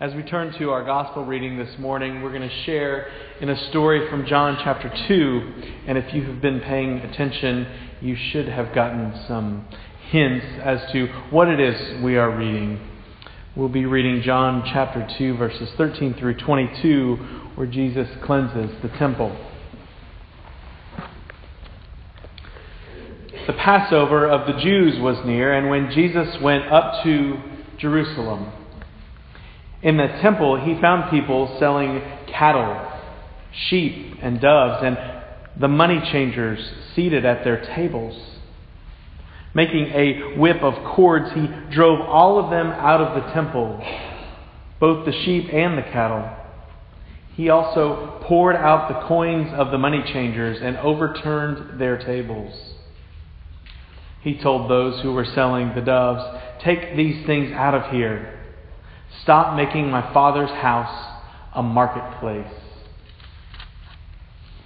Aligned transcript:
As 0.00 0.14
we 0.14 0.22
turn 0.22 0.50
to 0.58 0.70
our 0.70 0.82
gospel 0.82 1.26
reading 1.26 1.58
this 1.58 1.78
morning, 1.78 2.22
we're 2.22 2.32
going 2.32 2.48
to 2.48 2.62
share 2.64 3.08
in 3.42 3.50
a 3.50 3.68
story 3.68 4.08
from 4.08 4.24
John 4.24 4.56
chapter 4.64 4.90
2. 5.08 5.52
And 5.86 5.98
if 5.98 6.14
you 6.14 6.22
have 6.22 6.40
been 6.40 6.60
paying 6.60 7.00
attention, 7.00 7.66
you 8.00 8.16
should 8.16 8.48
have 8.48 8.74
gotten 8.74 9.12
some 9.28 9.66
hints 10.08 10.46
as 10.62 10.90
to 10.92 11.06
what 11.28 11.48
it 11.48 11.60
is 11.60 12.02
we 12.02 12.16
are 12.16 12.34
reading. 12.34 12.80
We'll 13.54 13.68
be 13.68 13.84
reading 13.84 14.22
John 14.22 14.62
chapter 14.72 15.06
2, 15.18 15.36
verses 15.36 15.68
13 15.76 16.14
through 16.14 16.38
22, 16.38 17.16
where 17.56 17.66
Jesus 17.66 18.08
cleanses 18.24 18.70
the 18.80 18.88
temple. 18.96 19.36
The 23.46 23.52
Passover 23.52 24.26
of 24.26 24.46
the 24.46 24.58
Jews 24.62 24.98
was 24.98 25.22
near, 25.26 25.52
and 25.52 25.68
when 25.68 25.90
Jesus 25.90 26.40
went 26.40 26.72
up 26.72 27.04
to 27.04 27.38
Jerusalem, 27.76 28.50
in 29.82 29.96
the 29.96 30.08
temple, 30.20 30.60
he 30.60 30.80
found 30.80 31.10
people 31.10 31.56
selling 31.58 32.02
cattle, 32.26 32.90
sheep, 33.68 34.16
and 34.20 34.40
doves, 34.40 34.84
and 34.84 34.98
the 35.58 35.68
money 35.68 36.00
changers 36.12 36.60
seated 36.94 37.24
at 37.24 37.44
their 37.44 37.64
tables. 37.74 38.18
Making 39.54 39.86
a 39.86 40.38
whip 40.38 40.62
of 40.62 40.74
cords, 40.94 41.32
he 41.34 41.48
drove 41.74 42.00
all 42.00 42.42
of 42.42 42.50
them 42.50 42.68
out 42.68 43.00
of 43.00 43.22
the 43.22 43.32
temple, 43.32 43.82
both 44.78 45.06
the 45.06 45.12
sheep 45.24 45.48
and 45.52 45.76
the 45.76 45.82
cattle. 45.82 46.30
He 47.34 47.48
also 47.48 48.20
poured 48.24 48.56
out 48.56 48.88
the 48.88 49.08
coins 49.08 49.48
of 49.54 49.70
the 49.70 49.78
money 49.78 50.02
changers 50.12 50.58
and 50.62 50.76
overturned 50.76 51.80
their 51.80 51.96
tables. 51.96 52.74
He 54.20 54.38
told 54.38 54.70
those 54.70 55.00
who 55.00 55.14
were 55.14 55.24
selling 55.24 55.74
the 55.74 55.80
doves, 55.80 56.22
Take 56.62 56.96
these 56.96 57.24
things 57.24 57.50
out 57.52 57.74
of 57.74 57.90
here. 57.90 58.39
Stop 59.22 59.56
making 59.56 59.90
my 59.90 60.12
Father's 60.12 60.50
house 60.50 61.22
a 61.54 61.62
marketplace. 61.62 62.52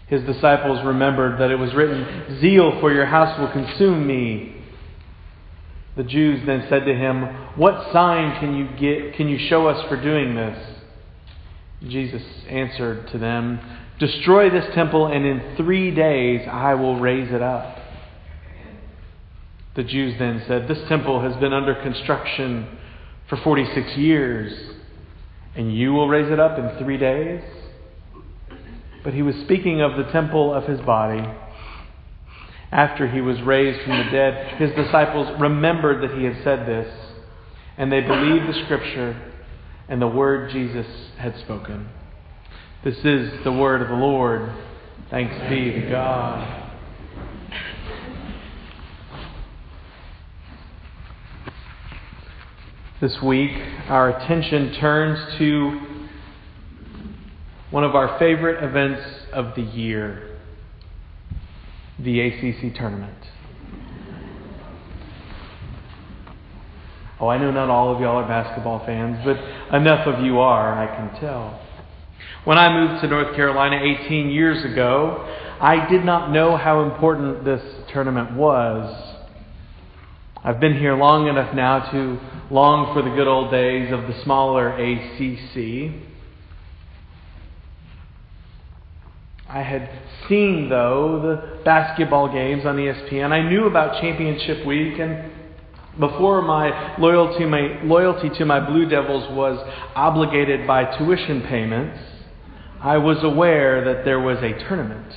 His 0.06 0.22
disciples 0.22 0.84
remembered 0.84 1.40
that 1.40 1.50
it 1.50 1.58
was 1.58 1.74
written, 1.74 2.38
Zeal 2.40 2.78
for 2.80 2.92
your 2.92 3.06
house 3.06 3.38
will 3.38 3.50
consume 3.50 4.06
me. 4.06 4.56
The 5.96 6.04
Jews 6.04 6.44
then 6.46 6.66
said 6.68 6.84
to 6.84 6.94
him, 6.94 7.22
What 7.56 7.92
sign 7.92 8.38
can 8.40 8.54
you 8.56 8.68
get 8.76 9.14
can 9.14 9.28
you 9.28 9.38
show 9.48 9.66
us 9.66 9.88
for 9.88 10.00
doing 10.00 10.34
this? 10.34 10.58
Jesus 11.88 12.22
answered 12.48 13.08
to 13.08 13.18
them, 13.18 13.60
Destroy 13.98 14.50
this 14.50 14.74
temple, 14.74 15.06
and 15.06 15.24
in 15.24 15.56
three 15.56 15.94
days 15.94 16.46
I 16.50 16.74
will 16.74 16.98
raise 16.98 17.32
it 17.32 17.42
up. 17.42 17.78
The 19.76 19.84
Jews 19.84 20.18
then 20.18 20.42
said, 20.46 20.68
This 20.68 20.86
temple 20.88 21.22
has 21.22 21.36
been 21.36 21.52
under 21.52 21.74
construction 21.76 22.66
for 23.28 23.36
46 23.38 23.96
years, 23.96 24.52
and 25.54 25.74
you 25.76 25.92
will 25.92 26.08
raise 26.08 26.30
it 26.30 26.40
up 26.40 26.58
in 26.58 26.78
three 26.78 26.98
days? 26.98 27.42
But 29.02 29.14
he 29.14 29.22
was 29.22 29.34
speaking 29.44 29.80
of 29.80 29.96
the 29.96 30.10
temple 30.12 30.52
of 30.52 30.64
his 30.64 30.80
body. 30.80 31.26
After 32.72 33.08
he 33.08 33.20
was 33.20 33.40
raised 33.42 33.82
from 33.84 33.98
the 33.98 34.10
dead, 34.10 34.58
his 34.58 34.70
disciples 34.74 35.40
remembered 35.40 36.02
that 36.02 36.16
he 36.18 36.24
had 36.24 36.42
said 36.42 36.66
this, 36.66 36.92
and 37.76 37.92
they 37.92 38.00
believed 38.00 38.48
the 38.48 38.64
scripture 38.64 39.32
and 39.88 40.00
the 40.00 40.08
word 40.08 40.50
Jesus 40.50 40.86
had 41.18 41.36
spoken. 41.40 41.88
This 42.82 42.96
is 43.04 43.44
the 43.44 43.52
word 43.52 43.82
of 43.82 43.88
the 43.88 43.94
Lord. 43.94 44.52
Thanks 45.10 45.34
be 45.48 45.72
to 45.72 45.90
God. 45.90 46.63
This 53.04 53.20
week, 53.20 53.50
our 53.90 54.16
attention 54.16 54.72
turns 54.80 55.36
to 55.36 55.78
one 57.70 57.84
of 57.84 57.94
our 57.94 58.18
favorite 58.18 58.64
events 58.64 59.02
of 59.30 59.54
the 59.56 59.60
year 59.60 60.38
the 61.98 62.18
ACC 62.18 62.74
tournament. 62.74 63.18
Oh, 67.20 67.28
I 67.28 67.36
know 67.36 67.50
not 67.50 67.68
all 67.68 67.94
of 67.94 68.00
y'all 68.00 68.16
are 68.16 68.26
basketball 68.26 68.86
fans, 68.86 69.18
but 69.22 69.36
enough 69.76 70.06
of 70.06 70.24
you 70.24 70.38
are, 70.38 70.72
I 70.72 70.86
can 70.86 71.20
tell. 71.20 71.60
When 72.44 72.56
I 72.56 72.72
moved 72.72 73.02
to 73.02 73.06
North 73.06 73.36
Carolina 73.36 73.82
18 73.82 74.30
years 74.30 74.64
ago, 74.64 75.26
I 75.60 75.90
did 75.90 76.06
not 76.06 76.32
know 76.32 76.56
how 76.56 76.90
important 76.90 77.44
this 77.44 77.60
tournament 77.92 78.32
was. 78.32 79.13
I've 80.46 80.60
been 80.60 80.76
here 80.76 80.94
long 80.94 81.26
enough 81.26 81.54
now 81.54 81.90
to 81.90 82.20
long 82.50 82.92
for 82.92 83.00
the 83.00 83.08
good 83.16 83.26
old 83.26 83.50
days 83.50 83.90
of 83.90 84.02
the 84.02 84.22
smaller 84.24 84.72
ACC. 84.72 85.90
I 89.48 89.62
had 89.62 89.88
seen, 90.28 90.68
though, 90.68 91.22
the 91.22 91.64
basketball 91.64 92.30
games 92.30 92.66
on 92.66 92.76
ESPN. 92.76 93.32
I 93.32 93.48
knew 93.48 93.66
about 93.66 94.02
Championship 94.02 94.66
Week, 94.66 94.98
and 94.98 95.32
before 95.98 96.42
my 96.42 96.98
loyalty, 96.98 97.46
my 97.46 97.82
loyalty 97.82 98.28
to 98.36 98.44
my 98.44 98.60
Blue 98.60 98.84
Devils 98.84 99.34
was 99.34 99.58
obligated 99.96 100.66
by 100.66 100.84
tuition 100.98 101.40
payments, 101.40 101.98
I 102.82 102.98
was 102.98 103.16
aware 103.22 103.82
that 103.86 104.04
there 104.04 104.20
was 104.20 104.36
a 104.42 104.52
tournament. 104.68 105.10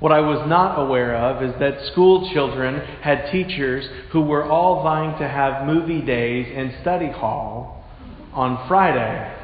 What 0.00 0.12
I 0.12 0.20
was 0.20 0.48
not 0.48 0.78
aware 0.78 1.16
of 1.16 1.42
is 1.42 1.58
that 1.58 1.84
school 1.92 2.30
children 2.32 2.76
had 3.00 3.32
teachers 3.32 3.88
who 4.12 4.20
were 4.20 4.44
all 4.44 4.84
vying 4.84 5.18
to 5.18 5.28
have 5.28 5.66
movie 5.66 6.02
days 6.02 6.46
in 6.54 6.72
study 6.82 7.10
hall 7.10 7.84
on 8.32 8.68
Friday 8.68 9.34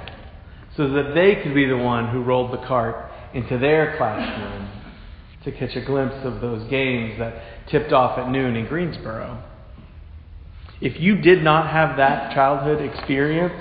so 0.76 0.88
that 0.90 1.14
they 1.14 1.42
could 1.42 1.54
be 1.54 1.66
the 1.66 1.76
one 1.76 2.08
who 2.08 2.22
rolled 2.22 2.52
the 2.52 2.66
cart 2.66 3.10
into 3.32 3.58
their 3.58 3.96
classroom 3.96 4.70
to 5.42 5.50
catch 5.50 5.74
a 5.74 5.84
glimpse 5.84 6.24
of 6.24 6.40
those 6.40 6.68
games 6.70 7.18
that 7.18 7.68
tipped 7.68 7.92
off 7.92 8.16
at 8.16 8.30
noon 8.30 8.54
in 8.54 8.66
Greensboro. 8.66 9.42
If 10.80 11.00
you 11.00 11.16
did 11.16 11.42
not 11.42 11.70
have 11.70 11.96
that 11.96 12.32
childhood 12.32 12.80
experience, 12.80 13.60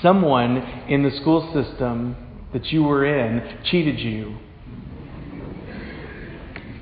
someone 0.00 0.56
in 0.88 1.02
the 1.02 1.10
school 1.10 1.52
system 1.52 2.16
that 2.54 2.72
you 2.72 2.84
were 2.84 3.04
in 3.04 3.58
cheated 3.64 4.00
you 4.00 4.38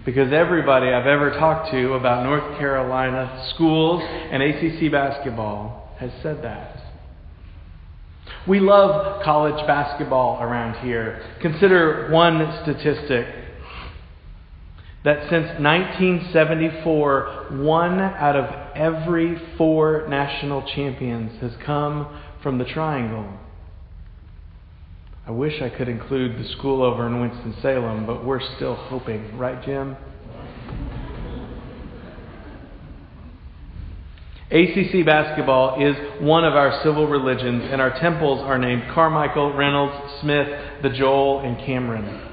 because 0.09 0.33
everybody 0.33 0.87
I've 0.87 1.07
ever 1.07 1.33
talked 1.33 1.71
to 1.71 1.93
about 1.93 2.25
North 2.25 2.59
Carolina 2.59 3.47
schools 3.55 4.03
and 4.03 4.43
ACC 4.43 4.91
basketball 4.91 5.93
has 5.99 6.11
said 6.23 6.43
that. 6.43 6.81
We 8.47 8.59
love 8.59 9.23
college 9.23 9.67
basketball 9.67 10.43
around 10.43 10.83
here. 10.83 11.23
Consider 11.43 12.09
one 12.11 12.59
statistic 12.63 13.27
that 15.05 15.29
since 15.29 15.61
1974, 15.61 17.49
one 17.61 18.01
out 18.01 18.35
of 18.35 18.47
every 18.75 19.39
four 19.59 20.07
national 20.09 20.63
champions 20.75 21.39
has 21.43 21.53
come 21.67 22.19
from 22.43 22.57
the 22.57 22.65
Triangle. 22.65 23.31
I 25.29 25.31
wish 25.31 25.61
I 25.61 25.69
could 25.69 25.89
include 25.89 26.43
the 26.43 26.49
school 26.53 26.83
over 26.83 27.07
in 27.07 27.21
Winston-Salem, 27.21 28.07
but 28.07 28.25
we're 28.25 28.41
still 28.57 28.75
hoping. 28.75 29.37
Right, 29.37 29.63
Jim? 29.63 29.95
ACC 34.51 35.05
basketball 35.05 35.87
is 35.87 35.95
one 36.23 36.47
of 36.47 36.55
our 36.55 36.83
civil 36.83 37.07
religions, 37.07 37.63
and 37.71 37.79
our 37.79 38.01
temples 38.01 38.41
are 38.41 38.57
named 38.57 38.85
Carmichael, 38.95 39.53
Reynolds, 39.53 40.15
Smith, 40.23 40.49
the 40.83 40.89
Joel, 40.89 41.41
and 41.41 41.59
Cameron. 41.59 42.27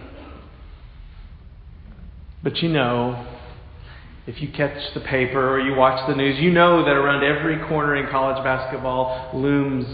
But 2.43 2.59
you 2.59 2.69
know, 2.69 3.27
if 4.25 4.41
you 4.41 4.47
catch 4.53 4.93
the 4.93 5.01
paper 5.01 5.49
or 5.49 5.59
you 5.59 5.75
watch 5.75 6.07
the 6.07 6.15
news, 6.15 6.39
you 6.39 6.49
know 6.49 6.85
that 6.85 6.91
around 6.91 7.25
every 7.25 7.57
corner 7.67 7.97
in 7.97 8.09
college 8.09 8.41
basketball 8.41 9.31
looms 9.33 9.85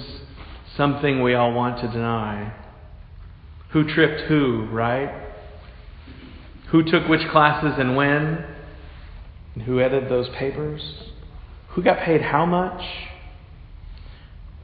something 0.78 1.24
we 1.24 1.34
all 1.34 1.52
want 1.52 1.82
to 1.82 1.88
deny. 1.88 2.61
Who 3.72 3.84
tripped 3.94 4.28
who, 4.28 4.68
right? 4.72 5.30
Who 6.72 6.84
took 6.84 7.08
which 7.08 7.28
classes 7.32 7.74
and 7.78 7.96
when? 7.96 8.46
And 9.56 9.64
who 9.64 9.80
edited 9.80 10.10
those 10.10 10.30
papers? 10.30 10.82
Who 11.70 11.84
got 11.84 12.00
paid 12.00 12.22
how 12.22 12.46
much? 12.46 12.82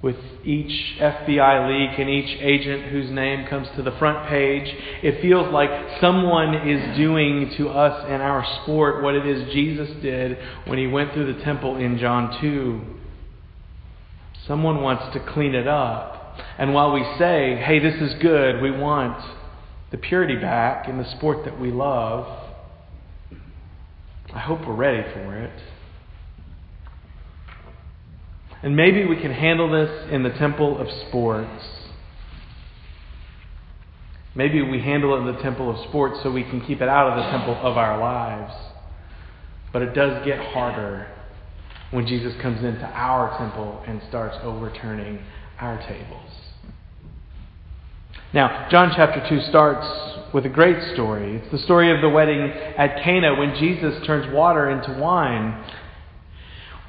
With 0.02 0.18
each 0.44 1.00
FBI 1.00 1.90
leak 1.90 2.00
and 2.00 2.10
each 2.10 2.40
agent 2.40 2.92
whose 2.92 3.10
name 3.10 3.48
comes 3.48 3.68
to 3.76 3.82
the 3.82 3.92
front 3.98 4.30
page, 4.30 4.68
it 5.02 5.22
feels 5.22 5.52
like 5.52 5.70
someone 6.00 6.68
is 6.68 6.98
doing 6.98 7.54
to 7.58 7.70
us 7.70 8.06
and 8.08 8.22
our 8.22 8.46
sport 8.62 9.04
what 9.04 9.16
it 9.16 9.26
is 9.26 9.52
Jesus 9.54 9.90
did 10.02 10.38
when 10.66 10.78
he 10.78 10.88
went 10.88 11.14
through 11.14 11.34
the 11.34 11.44
temple 11.44 11.78
in 11.78 11.98
John 11.98 12.40
2. 12.40 12.82
Someone 14.48 14.82
wants 14.82 15.14
to 15.14 15.34
clean 15.34 15.56
it 15.56 15.68
up. 15.68 16.17
And 16.58 16.74
while 16.74 16.92
we 16.92 17.04
say, 17.18 17.56
hey, 17.56 17.80
this 17.80 17.96
is 18.02 18.14
good, 18.22 18.62
we 18.62 18.72
want 18.72 19.24
the 19.92 19.98
purity 19.98 20.36
back 20.36 20.88
in 20.88 20.98
the 20.98 21.10
sport 21.12 21.46
that 21.46 21.60
we 21.60 21.72
love, 21.72 22.46
I 24.34 24.40
hope 24.40 24.60
we're 24.68 24.76
ready 24.76 25.04
for 25.14 25.36
it. 25.38 25.62
And 28.64 28.76
maybe 28.76 29.06
we 29.06 29.16
can 29.18 29.32
handle 29.32 29.70
this 29.72 30.12
in 30.12 30.24
the 30.24 30.32
temple 30.32 30.80
of 30.80 30.88
sports. 31.08 31.64
Maybe 34.36 34.62
we 34.62 34.82
handle 34.82 35.16
it 35.16 35.28
in 35.28 35.36
the 35.36 35.42
temple 35.42 35.70
of 35.70 35.88
sports 35.88 36.20
so 36.22 36.32
we 36.32 36.44
can 36.44 36.62
keep 36.62 36.82
it 36.82 36.90
out 36.90 37.12
of 37.12 37.24
the 37.24 37.32
temple 37.32 37.56
of 37.56 37.78
our 37.78 38.00
lives. 38.00 38.54
But 39.72 39.82
it 39.82 39.94
does 39.94 40.26
get 40.26 40.40
harder 40.40 41.08
when 41.92 42.06
Jesus 42.06 42.34
comes 42.42 42.64
into 42.64 42.86
our 42.86 43.38
temple 43.38 43.84
and 43.88 44.02
starts 44.10 44.38
overturning 44.44 45.24
our 45.60 45.78
tables. 45.88 46.32
Now, 48.34 48.68
John 48.70 48.92
chapter 48.96 49.28
2 49.28 49.50
starts 49.50 50.34
with 50.34 50.46
a 50.46 50.50
great 50.50 50.94
story. 50.94 51.38
It's 51.38 51.52
the 51.52 51.60
story 51.60 51.96
of 51.96 52.02
the 52.02 52.10
wedding 52.10 52.42
at 52.42 53.04
Cana 53.04 53.36
when 53.36 53.56
Jesus 53.56 54.06
turns 54.06 54.32
water 54.34 54.70
into 54.70 55.00
wine. 55.00 55.64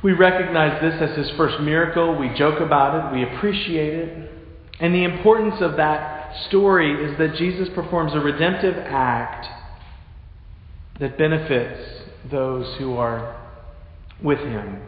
We 0.03 0.13
recognize 0.13 0.81
this 0.83 1.01
as 1.01 1.17
his 1.17 1.31
first 1.37 1.61
miracle. 1.61 2.17
We 2.19 2.35
joke 2.35 2.61
about 2.61 3.13
it. 3.13 3.17
We 3.17 3.37
appreciate 3.37 3.95
it. 3.95 4.31
And 4.81 4.95
the 4.95 5.05
importance 5.05 5.61
of 5.61 5.77
that 5.77 6.47
story 6.49 7.05
is 7.05 7.19
that 7.19 7.37
Jesus 7.37 7.69
performs 7.75 8.13
a 8.15 8.21
redemptive 8.21 8.77
act 8.77 9.47
that 11.01 11.17
benefits 11.17 12.03
those 12.31 12.77
who 12.79 12.97
are 12.97 13.41
with 14.23 14.39
him. 14.41 14.83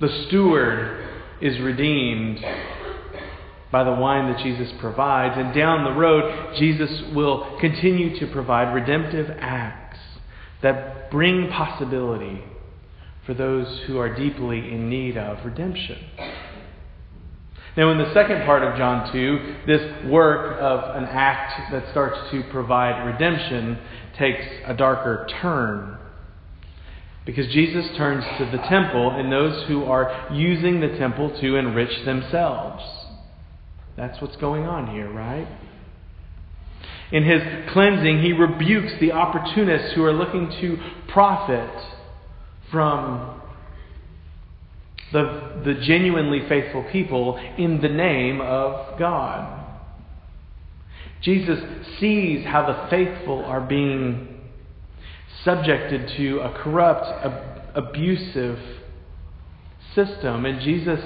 The 0.00 0.26
steward 0.26 1.13
is 1.40 1.58
redeemed 1.60 2.40
by 3.70 3.82
the 3.82 3.92
wine 3.92 4.32
that 4.32 4.42
Jesus 4.42 4.72
provides. 4.80 5.34
And 5.36 5.54
down 5.54 5.84
the 5.84 5.98
road, 5.98 6.54
Jesus 6.56 7.02
will 7.14 7.58
continue 7.60 8.18
to 8.20 8.26
provide 8.28 8.72
redemptive 8.72 9.30
acts 9.40 9.98
that 10.62 11.10
bring 11.10 11.48
possibility 11.50 12.42
for 13.26 13.34
those 13.34 13.82
who 13.86 13.98
are 13.98 14.14
deeply 14.14 14.58
in 14.58 14.88
need 14.88 15.16
of 15.16 15.44
redemption. 15.44 15.98
Now, 17.76 17.90
in 17.90 17.98
the 17.98 18.14
second 18.14 18.44
part 18.44 18.62
of 18.62 18.76
John 18.78 19.12
2, 19.12 19.56
this 19.66 20.06
work 20.06 20.60
of 20.60 20.96
an 20.96 21.04
act 21.04 21.72
that 21.72 21.90
starts 21.90 22.30
to 22.30 22.44
provide 22.52 23.04
redemption 23.04 23.78
takes 24.16 24.44
a 24.66 24.74
darker 24.74 25.26
turn. 25.42 25.98
Because 27.24 27.46
Jesus 27.48 27.86
turns 27.96 28.24
to 28.38 28.44
the 28.44 28.62
temple 28.64 29.10
and 29.10 29.32
those 29.32 29.66
who 29.66 29.84
are 29.84 30.28
using 30.32 30.80
the 30.80 30.96
temple 30.98 31.30
to 31.40 31.56
enrich 31.56 32.04
themselves. 32.04 32.82
That's 33.96 34.20
what's 34.20 34.36
going 34.36 34.64
on 34.64 34.94
here, 34.94 35.10
right? 35.10 35.48
In 37.12 37.24
his 37.24 37.42
cleansing, 37.72 38.22
he 38.22 38.32
rebukes 38.32 38.92
the 39.00 39.12
opportunists 39.12 39.94
who 39.94 40.04
are 40.04 40.12
looking 40.12 40.50
to 40.60 40.78
profit 41.08 41.70
from 42.70 43.40
the, 45.12 45.62
the 45.64 45.74
genuinely 45.82 46.46
faithful 46.48 46.84
people 46.90 47.38
in 47.56 47.80
the 47.80 47.88
name 47.88 48.40
of 48.40 48.98
God. 48.98 49.64
Jesus 51.22 51.60
sees 52.00 52.44
how 52.44 52.66
the 52.66 52.90
faithful 52.90 53.44
are 53.44 53.60
being 53.60 54.33
subjected 55.42 56.16
to 56.16 56.40
a 56.40 56.52
corrupt, 56.62 57.06
ab- 57.24 57.62
abusive 57.74 58.58
system, 59.94 60.44
and 60.44 60.60
Jesus 60.60 61.00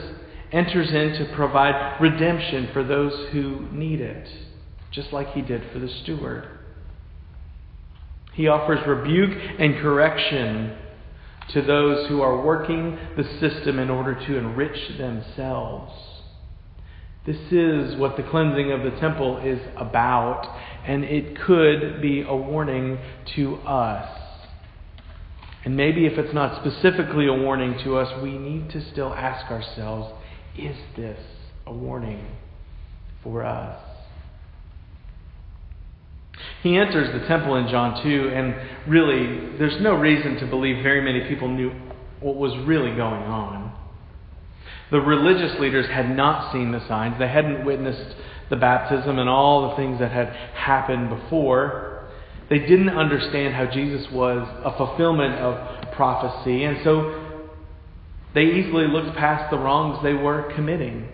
enters 0.53 0.91
in 0.91 1.13
to 1.15 1.35
provide 1.35 2.01
redemption 2.01 2.71
for 2.73 2.83
those 2.83 3.31
who 3.33 3.69
need 3.73 4.01
it, 4.01 4.29
just 4.91 5.13
like 5.13 5.33
he 5.33 5.43
did 5.43 5.63
for 5.73 5.79
the 5.79 5.89
steward. 5.89 6.47
He 8.35 8.49
offers 8.49 8.87
rebuke 8.87 9.37
and 9.59 9.77
correction 9.77 10.77
to 11.51 11.63
those 11.63 12.09
who 12.09 12.21
are 12.21 12.45
working 12.45 12.99
the 13.17 13.25
system 13.41 13.79
in 13.79 13.91
order 13.91 14.15
to 14.15 14.37
enrich 14.37 14.97
themselves. 14.99 15.93
This 17.27 17.37
is 17.51 17.97
what 17.97 18.17
the 18.17 18.23
cleansing 18.23 18.71
of 18.73 18.83
the 18.83 18.99
temple 19.01 19.39
is 19.39 19.61
about, 19.77 20.47
and 20.89 21.05
it 21.05 21.39
could 21.39 22.01
be 22.01 22.23
a 22.23 22.35
warning 22.35 22.99
to 23.37 23.57
us. 23.57 24.09
And 25.65 25.77
maybe 25.77 26.07
if 26.07 26.19
it's 26.19 26.33
not 26.33 26.65
specifically 26.65 27.27
a 27.27 27.33
warning 27.33 27.79
to 27.85 27.99
us, 27.99 28.23
we 28.23 28.39
need 28.39 28.71
to 28.71 28.81
still 28.91 29.13
ask 29.13 29.51
ourselves 29.53 30.15
is 30.57 30.77
this 30.97 31.21
a 31.67 31.73
warning 31.73 32.27
for 33.23 33.45
us? 33.45 33.79
He 36.63 36.77
enters 36.77 37.13
the 37.13 37.29
temple 37.29 37.57
in 37.57 37.69
John 37.69 38.03
2, 38.03 38.31
and 38.35 38.55
really, 38.91 39.59
there's 39.59 39.81
no 39.81 39.95
reason 39.95 40.37
to 40.37 40.47
believe 40.47 40.83
very 40.83 41.03
many 41.03 41.29
people 41.29 41.49
knew 41.49 41.71
what 42.21 42.35
was 42.35 42.57
really 42.67 42.97
going 42.97 43.23
on. 43.23 43.68
The 44.91 45.01
religious 45.01 45.59
leaders 45.61 45.87
had 45.87 46.15
not 46.17 46.53
seen 46.53 46.73
the 46.73 46.87
signs, 46.89 47.19
they 47.19 47.29
hadn't 47.29 47.65
witnessed 47.65 48.17
the 48.49 48.57
baptism 48.57 49.19
and 49.19 49.29
all 49.29 49.71
the 49.71 49.77
things 49.77 49.99
that 49.99 50.11
had 50.11 50.29
happened 50.55 51.11
before. 51.11 52.09
They 52.49 52.61
didn't 52.61 52.89
understand 52.89 53.55
how 53.55 53.67
Jesus 53.67 54.11
was 54.11 54.49
a 54.65 54.77
fulfillment 54.79 55.35
of 55.35 55.93
prophecy, 55.93 56.65
and 56.65 56.79
so 56.83 57.29
they 58.35 58.45
easily 58.45 58.87
looked 58.89 59.17
past 59.17 59.51
the 59.51 59.59
wrongs 59.59 60.03
they 60.03 60.15
were 60.15 60.51
committing. 60.55 61.09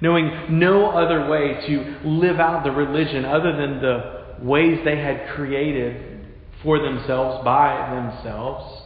Knowing 0.00 0.58
no 0.58 0.90
other 0.90 1.28
way 1.28 1.66
to 1.66 2.08
live 2.08 2.38
out 2.38 2.64
the 2.64 2.70
religion 2.70 3.24
other 3.24 3.56
than 3.56 3.80
the 3.80 4.18
ways 4.42 4.78
they 4.84 4.96
had 4.96 5.28
created 5.34 6.26
for 6.62 6.78
themselves 6.80 7.42
by 7.44 7.94
themselves, 7.94 8.82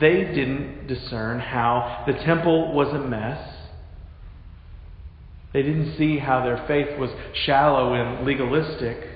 they 0.00 0.24
didn't 0.24 0.86
discern 0.86 1.40
how 1.40 2.04
the 2.06 2.12
temple 2.12 2.72
was 2.72 2.88
a 2.94 2.98
mess. 2.98 3.48
They 5.52 5.62
didn't 5.62 5.96
see 5.98 6.18
how 6.18 6.42
their 6.44 6.64
faith 6.66 6.98
was 6.98 7.10
shallow 7.44 7.92
and 7.92 8.26
legalistic. 8.26 9.06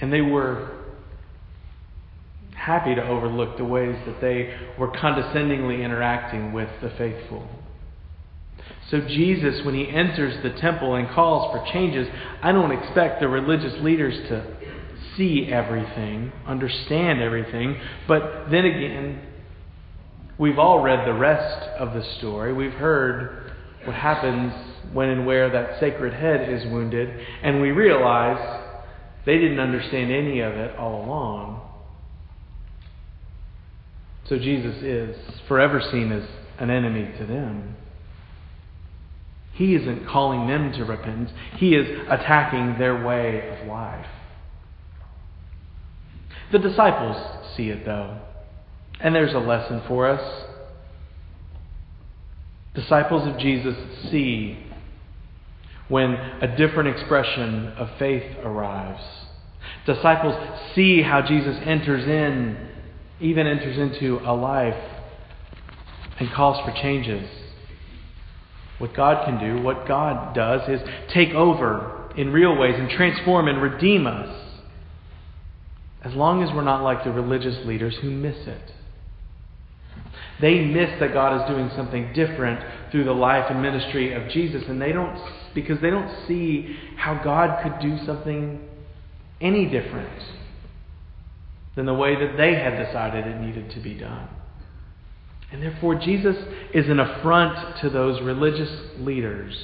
And 0.00 0.12
they 0.12 0.22
were 0.22 0.76
happy 2.54 2.94
to 2.94 3.06
overlook 3.06 3.58
the 3.58 3.64
ways 3.64 3.96
that 4.06 4.20
they 4.20 4.56
were 4.78 4.88
condescendingly 4.88 5.82
interacting 5.82 6.52
with 6.52 6.68
the 6.82 6.90
faithful. 6.90 7.46
So, 8.90 9.00
Jesus, 9.00 9.64
when 9.64 9.74
he 9.74 9.88
enters 9.88 10.42
the 10.42 10.58
temple 10.60 10.94
and 10.94 11.08
calls 11.10 11.52
for 11.52 11.72
changes, 11.72 12.08
I 12.42 12.52
don't 12.52 12.72
expect 12.72 13.20
the 13.20 13.28
religious 13.28 13.74
leaders 13.80 14.14
to 14.28 14.55
see 15.16 15.48
everything, 15.50 16.32
understand 16.46 17.20
everything, 17.20 17.80
but 18.06 18.50
then 18.50 18.64
again, 18.64 19.22
we've 20.38 20.58
all 20.58 20.82
read 20.82 21.06
the 21.06 21.14
rest 21.14 21.68
of 21.78 21.94
the 21.94 22.04
story. 22.18 22.52
We've 22.52 22.72
heard 22.72 23.52
what 23.84 23.96
happens 23.96 24.52
when 24.92 25.08
and 25.08 25.26
where 25.26 25.50
that 25.50 25.80
sacred 25.80 26.12
head 26.12 26.52
is 26.52 26.64
wounded, 26.70 27.26
and 27.42 27.60
we 27.60 27.70
realize 27.70 28.62
they 29.24 29.38
didn't 29.38 29.60
understand 29.60 30.12
any 30.12 30.40
of 30.40 30.52
it 30.52 30.76
all 30.76 31.04
along. 31.04 31.62
So 34.28 34.38
Jesus 34.38 34.82
is 34.82 35.16
forever 35.46 35.80
seen 35.92 36.10
as 36.12 36.28
an 36.58 36.70
enemy 36.70 37.16
to 37.18 37.26
them. 37.26 37.76
He 39.52 39.74
isn't 39.74 40.06
calling 40.06 40.48
them 40.48 40.72
to 40.72 40.84
repentance, 40.84 41.30
He 41.56 41.74
is 41.74 41.86
attacking 42.08 42.78
their 42.78 43.04
way 43.04 43.48
of 43.48 43.66
life. 43.66 44.06
The 46.52 46.58
disciples 46.58 47.16
see 47.56 47.70
it, 47.70 47.84
though. 47.84 48.18
And 49.00 49.14
there's 49.14 49.34
a 49.34 49.38
lesson 49.38 49.82
for 49.88 50.08
us. 50.08 50.44
Disciples 52.74 53.26
of 53.26 53.38
Jesus 53.38 53.76
see 54.10 54.58
when 55.88 56.12
a 56.12 56.56
different 56.56 56.88
expression 56.88 57.68
of 57.78 57.88
faith 57.98 58.24
arrives. 58.42 59.02
Disciples 59.86 60.34
see 60.74 61.02
how 61.02 61.22
Jesus 61.22 61.56
enters 61.64 62.06
in 62.06 62.68
even 63.20 63.46
enters 63.46 63.78
into 63.78 64.18
a 64.24 64.34
life 64.34 64.76
and 66.18 66.30
calls 66.32 66.62
for 66.64 66.72
changes. 66.82 67.28
What 68.78 68.94
God 68.94 69.24
can 69.24 69.40
do, 69.40 69.62
what 69.62 69.88
God 69.88 70.34
does, 70.34 70.68
is 70.68 70.86
take 71.08 71.30
over 71.30 72.12
in 72.16 72.32
real 72.32 72.56
ways 72.56 72.74
and 72.76 72.90
transform 72.90 73.48
and 73.48 73.60
redeem 73.62 74.06
us. 74.06 74.45
As 76.06 76.14
long 76.14 76.40
as 76.40 76.54
we're 76.54 76.62
not 76.62 76.84
like 76.84 77.02
the 77.02 77.10
religious 77.10 77.66
leaders 77.66 77.96
who 78.00 78.10
miss 78.10 78.36
it. 78.46 78.72
They 80.40 80.60
miss 80.60 81.00
that 81.00 81.12
God 81.12 81.42
is 81.42 81.50
doing 81.50 81.68
something 81.74 82.12
different 82.12 82.60
through 82.92 83.04
the 83.04 83.12
life 83.12 83.46
and 83.50 83.60
ministry 83.60 84.12
of 84.12 84.30
Jesus, 84.30 84.62
and 84.68 84.80
they 84.80 84.92
don't 84.92 85.18
because 85.52 85.80
they 85.80 85.90
don't 85.90 86.28
see 86.28 86.76
how 86.96 87.20
God 87.24 87.60
could 87.60 87.80
do 87.80 87.98
something 88.06 88.60
any 89.40 89.66
different 89.66 90.22
than 91.74 91.86
the 91.86 91.94
way 91.94 92.14
that 92.14 92.36
they 92.36 92.54
had 92.54 92.86
decided 92.86 93.26
it 93.26 93.40
needed 93.40 93.72
to 93.72 93.80
be 93.80 93.94
done. 93.94 94.28
And 95.50 95.60
therefore, 95.60 95.96
Jesus 95.96 96.36
is 96.72 96.88
an 96.88 97.00
affront 97.00 97.80
to 97.80 97.90
those 97.90 98.22
religious 98.22 98.70
leaders 98.98 99.56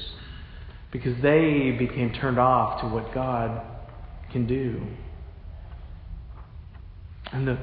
because 0.90 1.14
they 1.22 1.76
became 1.78 2.12
turned 2.12 2.40
off 2.40 2.80
to 2.80 2.88
what 2.88 3.14
God 3.14 3.62
can 4.32 4.48
do. 4.48 4.82
And 7.32 7.48
the, 7.48 7.58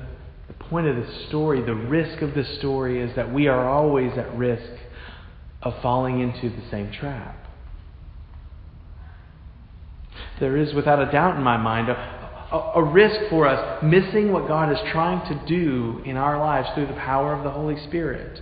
the 0.48 0.54
point 0.54 0.88
of 0.88 0.96
the 0.96 1.26
story, 1.28 1.62
the 1.62 1.76
risk 1.76 2.22
of 2.22 2.34
the 2.34 2.44
story, 2.58 3.02
is 3.02 3.16
that 3.16 3.32
we 3.32 3.48
are 3.48 3.70
always 3.70 4.18
at 4.18 4.36
risk 4.36 4.72
of 5.62 5.74
falling 5.82 6.20
into 6.22 6.50
the 6.50 6.70
same 6.70 6.92
trap. 6.92 7.36
There 10.40 10.58
is, 10.58 10.74
without 10.74 11.02
a 11.02 11.12
doubt 11.12 11.36
in 11.36 11.44
my 11.44 11.58
mind, 11.58 11.90
a, 11.90 12.56
a, 12.76 12.84
risk 12.84 13.30
for 13.30 13.46
us 13.46 13.84
missing 13.84 14.32
what 14.32 14.48
God 14.48 14.72
is 14.72 14.80
trying 14.92 15.28
to 15.28 15.46
do 15.46 16.02
in 16.06 16.18
our 16.18 16.40
lives 16.40 16.70
through 16.74 16.88
the 16.88 16.94
power 16.94 17.34
of 17.34 17.44
the 17.44 17.52
Holy 17.52 17.78
Spirit. 17.88 18.42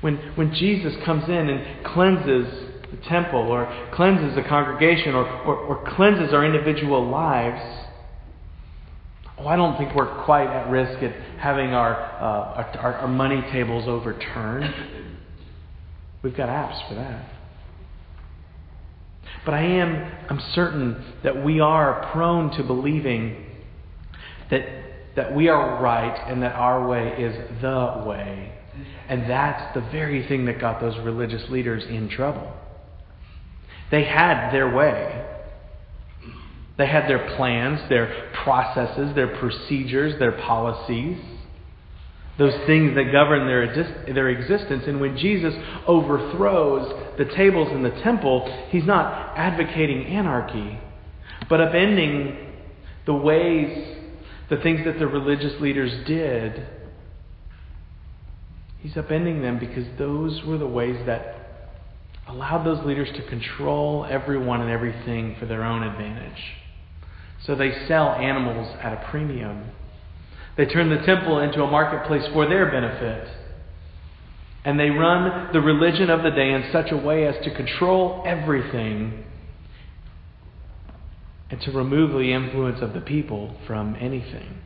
When, 0.00 0.16
when 0.36 0.54
Jesus 0.54 0.94
comes 1.04 1.24
in 1.28 1.48
and 1.48 1.84
cleanses 1.84 2.46
the 2.90 3.08
temple 3.08 3.40
or 3.40 3.90
cleanses 3.92 4.36
the 4.36 4.48
congregation 4.48 5.14
or, 5.14 5.26
or, 5.26 5.56
or 5.56 5.94
cleanses 5.96 6.32
our 6.32 6.44
individual 6.44 7.06
lives, 7.10 7.87
oh, 9.40 9.46
I 9.46 9.56
don't 9.56 9.76
think 9.76 9.94
we're 9.94 10.24
quite 10.24 10.48
at 10.48 10.70
risk 10.70 11.02
at 11.02 11.12
having 11.38 11.70
our, 11.70 11.94
uh, 11.94 12.78
our, 12.78 12.94
our 12.94 13.08
money 13.08 13.42
tables 13.52 13.86
overturned. 13.86 14.74
We've 16.22 16.36
got 16.36 16.48
apps 16.48 16.88
for 16.88 16.94
that. 16.94 17.30
But 19.44 19.54
I 19.54 19.62
am 19.62 20.12
I'm 20.28 20.40
certain 20.52 21.14
that 21.22 21.44
we 21.44 21.60
are 21.60 22.10
prone 22.12 22.50
to 22.56 22.62
believing 22.64 23.46
that, 24.50 24.62
that 25.16 25.34
we 25.34 25.48
are 25.48 25.82
right 25.82 26.28
and 26.28 26.42
that 26.42 26.54
our 26.54 26.86
way 26.86 27.14
is 27.18 27.60
the 27.62 28.04
way. 28.06 28.52
And 29.08 29.28
that's 29.28 29.74
the 29.74 29.80
very 29.90 30.26
thing 30.28 30.44
that 30.46 30.60
got 30.60 30.80
those 30.80 30.96
religious 30.98 31.48
leaders 31.50 31.84
in 31.84 32.08
trouble. 32.08 32.52
They 33.90 34.04
had 34.04 34.50
their 34.50 34.74
way. 34.74 35.26
They 36.78 36.86
had 36.86 37.08
their 37.08 37.36
plans, 37.36 37.80
their 37.88 38.30
processes, 38.44 39.14
their 39.16 39.36
procedures, 39.38 40.16
their 40.20 40.32
policies, 40.32 41.18
those 42.38 42.54
things 42.66 42.94
that 42.94 43.10
govern 43.10 43.48
their, 43.48 44.14
their 44.14 44.28
existence. 44.28 44.84
And 44.86 45.00
when 45.00 45.16
Jesus 45.16 45.52
overthrows 45.88 47.16
the 47.18 47.24
tables 47.24 47.72
in 47.72 47.82
the 47.82 47.90
temple, 47.90 48.46
he's 48.70 48.84
not 48.84 49.36
advocating 49.36 50.06
anarchy, 50.06 50.78
but 51.48 51.58
upending 51.58 52.52
the 53.06 53.14
ways, 53.14 53.96
the 54.48 54.58
things 54.58 54.84
that 54.84 55.00
the 55.00 55.08
religious 55.08 55.60
leaders 55.60 56.06
did. 56.06 56.64
He's 58.78 58.92
upending 58.92 59.42
them 59.42 59.58
because 59.58 59.86
those 59.98 60.44
were 60.44 60.58
the 60.58 60.66
ways 60.68 61.04
that 61.06 61.34
allowed 62.28 62.62
those 62.62 62.86
leaders 62.86 63.08
to 63.16 63.28
control 63.28 64.06
everyone 64.08 64.60
and 64.60 64.70
everything 64.70 65.34
for 65.40 65.46
their 65.46 65.64
own 65.64 65.82
advantage. 65.82 66.40
So 67.44 67.54
they 67.54 67.86
sell 67.86 68.08
animals 68.12 68.76
at 68.82 68.92
a 68.92 69.08
premium. 69.10 69.70
They 70.56 70.66
turn 70.66 70.90
the 70.90 71.04
temple 71.06 71.38
into 71.38 71.62
a 71.62 71.70
marketplace 71.70 72.26
for 72.32 72.48
their 72.48 72.70
benefit. 72.70 73.28
And 74.64 74.78
they 74.78 74.90
run 74.90 75.52
the 75.52 75.60
religion 75.60 76.10
of 76.10 76.22
the 76.22 76.30
day 76.30 76.52
in 76.52 76.70
such 76.72 76.90
a 76.90 76.96
way 76.96 77.26
as 77.26 77.36
to 77.44 77.54
control 77.54 78.22
everything 78.26 79.24
and 81.50 81.60
to 81.62 81.70
remove 81.70 82.10
the 82.10 82.32
influence 82.32 82.82
of 82.82 82.92
the 82.92 83.00
people 83.00 83.54
from 83.66 83.96
anything. 84.00 84.58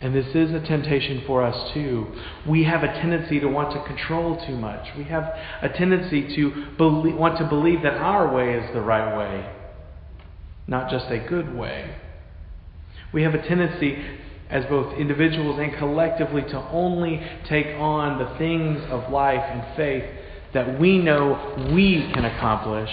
And 0.00 0.14
this 0.14 0.26
is 0.34 0.52
a 0.52 0.60
temptation 0.60 1.24
for 1.26 1.42
us 1.42 1.72
too. 1.72 2.06
We 2.46 2.64
have 2.64 2.82
a 2.82 2.88
tendency 2.88 3.40
to 3.40 3.46
want 3.46 3.72
to 3.72 3.82
control 3.84 4.36
too 4.46 4.56
much. 4.56 4.86
We 4.96 5.04
have 5.04 5.24
a 5.62 5.70
tendency 5.70 6.36
to 6.36 6.66
believe, 6.76 7.16
want 7.16 7.38
to 7.38 7.46
believe 7.46 7.82
that 7.82 7.94
our 7.94 8.32
way 8.32 8.54
is 8.54 8.72
the 8.74 8.82
right 8.82 9.16
way, 9.16 9.55
not 10.66 10.90
just 10.90 11.06
a 11.10 11.18
good 11.18 11.54
way. 11.54 11.96
We 13.12 13.22
have 13.22 13.34
a 13.34 13.46
tendency, 13.46 14.04
as 14.50 14.64
both 14.66 14.98
individuals 14.98 15.58
and 15.60 15.76
collectively, 15.78 16.42
to 16.42 16.58
only 16.70 17.20
take 17.48 17.66
on 17.78 18.18
the 18.18 18.36
things 18.38 18.82
of 18.90 19.10
life 19.10 19.42
and 19.42 19.76
faith 19.76 20.04
that 20.54 20.78
we 20.78 20.98
know 20.98 21.70
we 21.72 22.10
can 22.14 22.24
accomplish. 22.24 22.90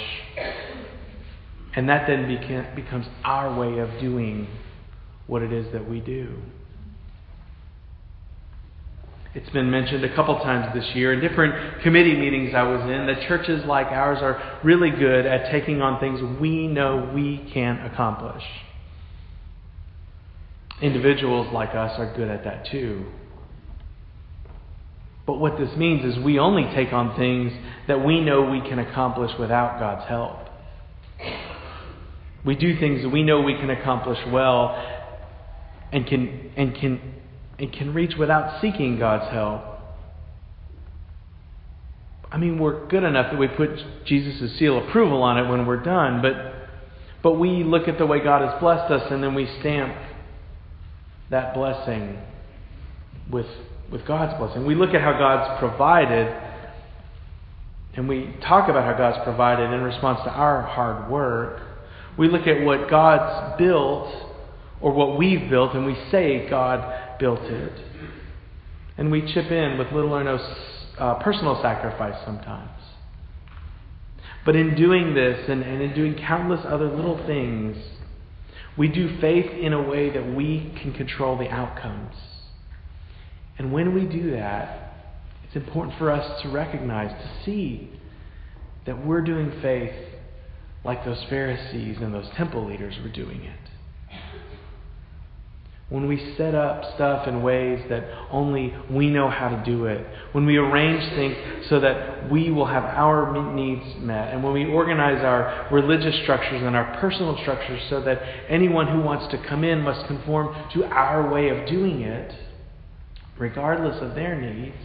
And 1.76 1.90
that 1.90 2.08
then 2.08 2.28
becomes 2.76 3.08
our 3.24 3.58
way 3.58 3.80
of 3.80 3.90
doing 4.00 4.48
what 5.28 5.42
it 5.42 5.52
is 5.52 5.72
that 5.74 5.90
we 5.90 6.00
do. 6.00 6.36
It's 9.36 9.50
been 9.50 9.72
mentioned 9.72 10.04
a 10.04 10.16
couple 10.16 10.38
times 10.40 10.76
this 10.76 10.96
year 10.96 11.12
in 11.12 11.20
different 11.20 11.82
committee 11.82 12.16
meetings 12.16 12.54
I 12.54 12.64
was 12.64 12.82
in 12.82 13.08
that 13.08 13.28
churches 13.28 13.66
like 13.66 13.88
ours 13.88 14.20
are 14.22 14.60
really 14.64 14.92
good 14.92 15.26
at 15.26 15.52
taking 15.52 15.82
on 15.82 16.00
things 16.00 16.40
we 16.40 16.68
know 16.68 17.12
we 17.16 17.50
can 17.52 17.80
accomplish. 17.80 18.44
Individuals 20.82 21.52
like 21.52 21.70
us 21.70 21.98
are 21.98 22.14
good 22.16 22.30
at 22.30 22.44
that 22.44 22.68
too. 22.68 23.06
But 25.26 25.40
what 25.40 25.58
this 25.58 25.76
means 25.78 26.06
is 26.06 26.24
we 26.24 26.38
only 26.38 26.72
take 26.76 26.94
on 26.94 27.16
things 27.16 27.54
that 27.88 28.06
we 28.06 28.22
know 28.22 28.44
we 28.44 28.62
can 28.62 28.78
accomplish 28.78 29.32
without 29.40 29.80
God's 29.80 30.08
help. 30.08 30.38
We 32.46 32.56
do 32.56 32.78
things 32.80 33.02
that 33.02 33.10
we 33.10 33.24
know 33.24 33.42
we 33.42 33.56
can 33.56 33.70
accomplish 33.72 34.20
well 34.32 34.76
and 35.92 36.06
can, 36.06 36.52
and 36.58 36.76
can 36.76 37.23
and 37.60 37.72
can 37.72 37.94
reach 37.94 38.16
without 38.18 38.62
seeking 38.62 38.98
God's 38.98 39.32
help. 39.32 39.64
I 42.32 42.38
mean, 42.38 42.58
we're 42.58 42.88
good 42.88 43.04
enough 43.04 43.32
that 43.32 43.40
we 43.40 43.48
put 43.48 43.70
Jesus' 44.06 44.58
seal 44.58 44.88
approval 44.88 45.22
on 45.22 45.38
it 45.38 45.48
when 45.48 45.68
we're 45.68 45.84
done, 45.84 46.22
but, 46.22 46.34
but 47.22 47.34
we 47.34 47.64
look 47.64 47.88
at 47.88 48.00
the 48.00 48.08
way 48.08 48.24
God 48.24 48.42
has 48.42 48.60
blessed 48.60 48.92
us 48.92 49.12
and 49.12 49.24
then 49.24 49.36
we 49.36 49.46
stamp 49.60 49.96
that 51.30 51.54
blessing 51.54 52.20
with, 53.30 53.46
with 53.92 54.04
God's 54.06 54.36
blessing. 54.40 54.66
We 54.66 54.74
look 54.74 54.96
at 54.96 55.02
how 55.02 55.14
God's 55.14 55.60
provided 55.60 56.36
and 57.96 58.10
we 58.10 58.36
talk 58.42 58.70
about 58.70 58.84
how 58.84 58.98
God's 58.98 59.24
provided 59.24 59.72
in 59.72 59.82
response 59.82 60.20
to 60.24 60.32
our 60.32 60.64
hard 60.64 61.12
work. 61.12 61.62
We 62.18 62.28
look 62.28 62.48
at 62.48 62.64
what 62.64 62.90
God's 62.90 63.58
built 63.60 64.12
or 64.84 64.92
what 64.92 65.18
we've 65.18 65.50
built 65.50 65.74
and 65.74 65.86
we 65.86 65.98
say 66.12 66.46
God 66.50 67.18
built 67.18 67.40
it. 67.40 67.72
And 68.98 69.10
we 69.10 69.22
chip 69.34 69.50
in 69.50 69.78
with 69.78 69.94
little 69.94 70.14
or 70.14 70.24
no 70.26 70.36
uh, 71.00 71.24
personal 71.24 71.60
sacrifice 71.62 72.22
sometimes. 72.26 72.70
But 74.46 74.58
in 74.58 74.76
doing 74.76 75.16
this 75.16 75.50
and, 75.50 75.64
and 75.64 75.82
in 75.82 75.96
doing 75.96 76.16
countless 76.16 76.60
other 76.66 76.94
little 76.94 77.18
things, 77.26 77.78
we 78.78 78.90
do 78.90 79.18
faith 79.22 79.50
in 79.50 79.72
a 79.72 79.82
way 79.82 80.10
that 80.10 80.36
we 80.36 80.78
can 80.82 80.94
control 80.94 81.38
the 81.38 81.50
outcomes. 81.50 82.16
And 83.58 83.72
when 83.72 83.96
we 83.96 84.06
do 84.06 84.32
that, 84.32 84.96
it's 85.46 85.56
important 85.56 85.98
for 85.98 86.12
us 86.12 86.42
to 86.42 86.50
recognize, 86.50 87.10
to 87.10 87.46
see 87.46 87.90
that 88.86 89.06
we're 89.06 89.22
doing 89.22 89.62
faith 89.62 89.94
like 90.84 91.06
those 91.06 91.24
Pharisees 91.30 92.00
and 92.02 92.14
those 92.14 92.28
temple 92.36 92.68
leaders 92.68 92.96
were 93.02 93.10
doing 93.10 93.44
it 93.44 93.73
when 95.90 96.08
we 96.08 96.34
set 96.38 96.56
up 96.56 96.96
stuff 96.96 97.28
in 97.28 97.44
ways 97.44 97.84
that 97.90 98.04
only 98.32 98.74
we 98.90 99.10
know 99.10 99.30
how 99.30 99.50
to 99.50 99.64
do 99.64 99.86
it, 99.86 100.06
when 100.32 100.46
we 100.46 100.58
arrange 100.58 101.04
things 101.14 101.36
so 101.70 101.80
that 101.80 102.32
we 102.32 102.50
will 102.50 102.66
have 102.66 102.84
our 102.84 103.54
needs 103.54 103.84
met, 104.00 104.34
and 104.34 104.44
when 104.44 104.54
we 104.54 104.66
organize 104.66 105.24
our 105.24 105.68
religious 105.72 106.16
structures 106.24 106.64
and 106.64 106.76
our 106.76 107.00
personal 107.00 107.38
structures 107.42 107.82
so 107.90 108.02
that 108.02 108.20
anyone 108.50 108.88
who 108.88 109.02
wants 109.02 109.30
to 109.32 109.48
come 109.48 109.64
in 109.64 109.82
must 109.82 110.08
conform 110.08 110.56
to 110.74 110.84
our 110.86 111.32
way 111.32 111.50
of 111.50 111.68
doing 111.68 112.02
it, 112.02 112.34
regardless 113.38 114.02
of 114.02 114.16
their 114.16 114.40
needs, 114.40 114.76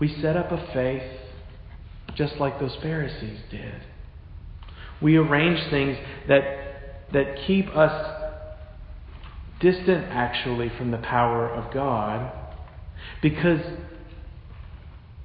we 0.00 0.08
set 0.22 0.36
up 0.36 0.50
a 0.52 0.72
faith 0.72 1.20
just 2.14 2.36
like 2.36 2.58
those 2.60 2.76
Pharisees 2.82 3.40
did. 3.50 3.82
We 5.02 5.16
arrange 5.16 5.58
things 5.70 5.98
that, 6.28 7.10
that 7.12 7.46
keep 7.46 7.68
us 7.76 8.13
distant 9.64 10.04
actually 10.10 10.68
from 10.68 10.90
the 10.90 10.98
power 10.98 11.48
of 11.48 11.72
God 11.72 12.30
because 13.22 13.60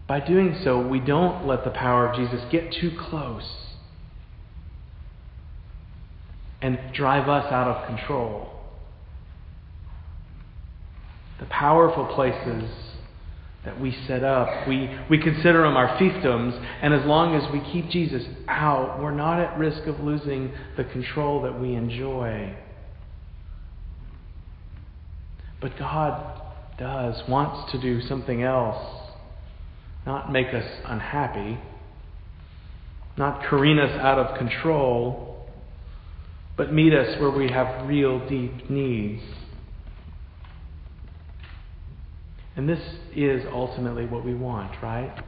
by 0.08 0.22
doing 0.22 0.58
so, 0.63 0.79
we 0.79 1.00
don't 1.01 1.46
let 1.46 1.65
the 1.65 1.69
power 1.69 2.08
of 2.08 2.15
Jesus 2.15 2.41
get 2.50 2.72
too 2.72 2.98
close 2.98 3.43
and 6.62 6.79
drive 6.93 7.27
us 7.27 7.51
out 7.51 7.67
of 7.67 7.86
control. 7.86 8.50
The 11.39 11.46
powerful 11.46 12.05
places 12.15 12.72
that 13.65 13.79
we 13.79 13.96
set 14.08 14.24
up, 14.24 14.67
we, 14.67 14.89
we 15.10 15.19
consider 15.19 15.63
them 15.63 15.75
our 15.75 15.98
fiefdoms, 15.98 16.60
and 16.81 16.93
as 16.93 17.05
long 17.05 17.36
as 17.36 17.51
we 17.51 17.60
keep 17.72 17.89
Jesus 17.89 18.24
out, 18.48 19.01
we're 19.01 19.12
not 19.12 19.39
at 19.39 19.60
risk 19.60 19.86
of 19.86 20.00
losing 20.00 20.53
the 20.77 20.86
control 20.86 21.41
that 21.43 21.60
we 21.60 21.75
enjoy. 21.75 22.55
But 25.62 25.78
God 25.78 26.42
does, 26.78 27.22
wants 27.28 27.72
to 27.72 27.82
do 27.82 28.01
something 28.01 28.44
else. 28.44 29.00
Not 30.06 30.32
make 30.32 30.48
us 30.54 30.66
unhappy, 30.86 31.60
not 33.18 33.44
careen 33.44 33.78
us 33.80 33.92
out 34.00 34.18
of 34.18 34.38
control, 34.38 35.50
but 36.56 36.74
meet 36.74 36.94
us 36.94 37.20
where 37.20 37.32
we 37.32 37.50
have 37.50 37.88
real 37.88 38.28
deep 38.28 38.70
needs. 38.70 39.22
And 42.56 42.68
this 42.68 42.80
is 43.16 43.46
ultimately 43.51 44.06
what 44.06 44.25
we 44.25 44.34
want, 44.34 44.82
right? 44.82 45.24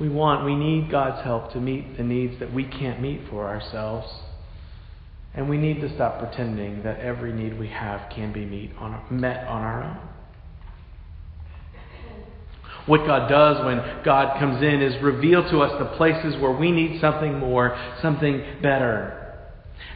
We 0.00 0.08
want, 0.08 0.44
we 0.44 0.56
need 0.56 0.90
God's 0.90 1.22
help 1.24 1.52
to 1.52 1.60
meet 1.60 1.96
the 1.96 2.02
needs 2.02 2.38
that 2.40 2.52
we 2.52 2.64
can't 2.64 3.00
meet 3.00 3.20
for 3.30 3.46
ourselves. 3.46 4.08
And 5.34 5.48
we 5.48 5.56
need 5.56 5.80
to 5.80 5.94
stop 5.94 6.18
pretending 6.18 6.82
that 6.82 7.00
every 7.00 7.32
need 7.32 7.58
we 7.58 7.68
have 7.68 8.10
can 8.10 8.32
be 8.32 8.70
on, 8.78 9.00
met 9.10 9.46
on 9.46 9.62
our 9.62 9.82
own. 9.84 10.08
What 12.86 13.06
God 13.06 13.28
does 13.28 13.64
when 13.64 14.04
God 14.04 14.38
comes 14.40 14.62
in 14.62 14.82
is 14.82 15.00
reveal 15.02 15.48
to 15.50 15.60
us 15.60 15.78
the 15.78 15.96
places 15.96 16.40
where 16.40 16.50
we 16.50 16.72
need 16.72 17.00
something 17.00 17.38
more, 17.38 17.78
something 18.02 18.44
better. 18.60 19.18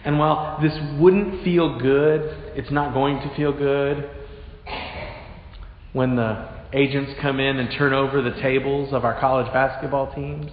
And 0.05 0.19
while 0.19 0.61
this 0.63 0.73
wouldn't 0.99 1.43
feel 1.43 1.81
good, 1.81 2.23
it's 2.57 2.71
not 2.71 2.95
going 2.95 3.19
to 3.29 3.35
feel 3.35 3.53
good 3.53 4.09
when 5.93 6.15
the 6.15 6.49
agents 6.73 7.13
come 7.21 7.41
in 7.41 7.59
and 7.59 7.71
turn 7.77 7.93
over 7.93 8.23
the 8.23 8.41
tables 8.41 8.93
of 8.93 9.05
our 9.05 9.19
college 9.19 9.53
basketball 9.53 10.15
teams. 10.15 10.51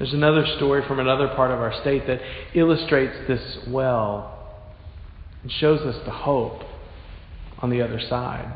There's 0.00 0.14
another 0.14 0.46
story 0.56 0.82
from 0.88 0.98
another 0.98 1.28
part 1.28 1.50
of 1.50 1.58
our 1.60 1.78
state 1.82 2.06
that 2.06 2.22
illustrates 2.54 3.14
this 3.28 3.58
well 3.68 4.56
and 5.42 5.52
shows 5.52 5.80
us 5.80 6.02
the 6.06 6.10
hope 6.10 6.62
on 7.58 7.68
the 7.68 7.82
other 7.82 8.00
side. 8.00 8.50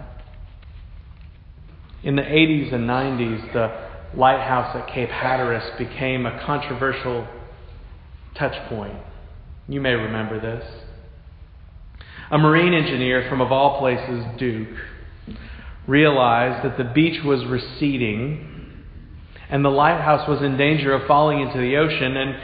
In 2.02 2.16
the 2.16 2.22
80s 2.22 2.72
and 2.72 2.88
90s, 2.88 3.52
the 3.52 4.18
lighthouse 4.18 4.74
at 4.74 4.88
Cape 4.94 5.10
Hatteras 5.10 5.76
became 5.76 6.24
a 6.24 6.42
controversial 6.46 7.28
touch 8.34 8.66
point. 8.70 8.96
You 9.68 9.82
may 9.82 9.92
remember 9.92 10.40
this. 10.40 10.64
A 12.30 12.38
marine 12.38 12.72
engineer 12.72 13.26
from, 13.28 13.42
of 13.42 13.52
all 13.52 13.80
places, 13.80 14.24
Duke, 14.38 14.78
realized 15.86 16.64
that 16.64 16.78
the 16.78 16.90
beach 16.90 17.22
was 17.22 17.44
receding 17.44 18.53
and 19.50 19.64
the 19.64 19.70
lighthouse 19.70 20.28
was 20.28 20.42
in 20.42 20.56
danger 20.56 20.92
of 20.92 21.06
falling 21.06 21.40
into 21.40 21.58
the 21.58 21.76
ocean. 21.76 22.16
And, 22.16 22.36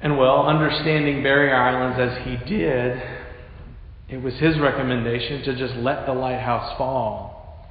and 0.00 0.18
well, 0.18 0.46
understanding 0.46 1.22
barrier 1.22 1.54
islands 1.54 1.98
as 1.98 2.26
he 2.26 2.36
did, 2.48 3.02
it 4.08 4.22
was 4.22 4.34
his 4.34 4.58
recommendation 4.58 5.42
to 5.42 5.56
just 5.56 5.74
let 5.76 6.06
the 6.06 6.12
lighthouse 6.12 6.76
fall. 6.78 7.68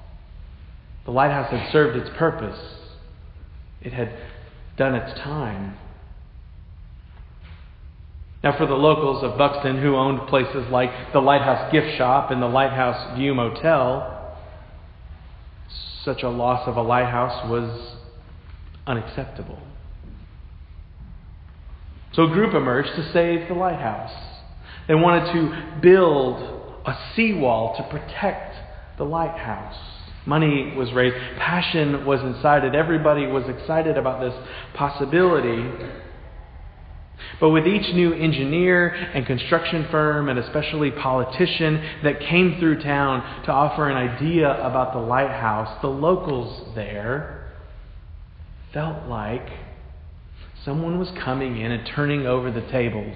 The 1.05 1.11
lighthouse 1.11 1.51
had 1.51 1.71
served 1.71 1.97
its 1.97 2.09
purpose, 2.17 2.59
it 3.81 3.93
had 3.93 4.13
done 4.75 4.93
its 4.95 5.17
time. 5.19 5.77
Now, 8.43 8.57
for 8.57 8.67
the 8.67 8.75
locals 8.75 9.23
of 9.23 9.37
Buxton 9.37 9.81
who 9.81 9.95
owned 9.95 10.27
places 10.27 10.67
like 10.69 11.11
the 11.11 11.19
Lighthouse 11.19 11.71
Gift 11.71 11.97
Shop 11.97 12.29
and 12.29 12.41
the 12.41 12.47
Lighthouse 12.47 13.17
View 13.17 13.33
Motel, 13.33 14.16
such 16.07 16.23
a 16.23 16.29
loss 16.29 16.65
of 16.69 16.77
a 16.77 16.81
lighthouse 16.81 17.49
was 17.49 17.97
unacceptable. 18.87 19.59
So 22.13 22.23
a 22.23 22.27
group 22.29 22.53
emerged 22.53 22.95
to 22.95 23.11
save 23.11 23.49
the 23.49 23.53
lighthouse. 23.53 24.13
They 24.87 24.95
wanted 24.95 25.33
to 25.33 25.79
build 25.81 26.37
a 26.85 26.97
seawall 27.13 27.75
to 27.75 27.83
protect 27.83 28.55
the 28.97 29.03
lighthouse. 29.03 29.75
Money 30.25 30.73
was 30.77 30.93
raised, 30.93 31.17
passion 31.37 32.05
was 32.05 32.21
incited, 32.21 32.73
everybody 32.73 33.27
was 33.27 33.43
excited 33.49 33.97
about 33.97 34.21
this 34.21 34.33
possibility. 34.75 35.61
But 37.39 37.49
with 37.51 37.67
each 37.67 37.93
new 37.93 38.13
engineer 38.13 38.87
and 38.87 39.25
construction 39.25 39.87
firm, 39.91 40.27
and 40.29 40.39
especially 40.39 40.89
politician 40.89 41.99
that 42.03 42.19
came 42.19 42.59
through 42.59 42.81
town 42.81 43.43
to 43.45 43.51
offer 43.51 43.89
an 43.89 43.95
idea 43.95 44.49
about 44.65 44.93
the 44.93 44.99
lighthouse, 44.99 45.79
the 45.81 45.87
locals 45.87 46.73
there 46.73 47.51
felt 48.73 49.07
like 49.07 49.47
someone 50.65 50.97
was 50.97 51.11
coming 51.23 51.57
in 51.59 51.71
and 51.71 51.87
turning 51.95 52.25
over 52.25 52.51
the 52.51 52.61
tables 52.71 53.15